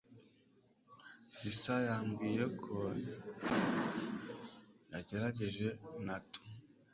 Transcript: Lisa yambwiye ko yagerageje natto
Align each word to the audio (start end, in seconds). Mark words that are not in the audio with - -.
Lisa 1.41 1.75
yambwiye 1.87 2.43
ko 2.63 2.75
yagerageje 4.93 5.67
natto 6.05 6.41